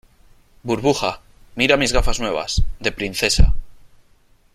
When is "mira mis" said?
1.55-1.93